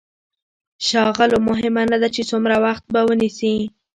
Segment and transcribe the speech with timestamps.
[0.85, 3.55] ښاغلو مهمه نه ده چې څومره وخت به ونيسي.